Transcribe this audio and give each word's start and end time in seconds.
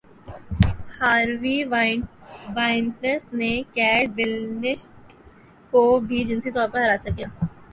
Harvey 0.99 1.57
Weinstein 1.65 3.37
نے 3.37 3.51
Cate 3.73 4.09
Blanchett 4.15 5.13
کو 5.73 5.83
بھی 6.07 6.23
جنسی 6.23 6.51
طور 6.51 6.67
پر 6.69 6.81
ہراساں 6.81 7.15
کیا 7.17 7.27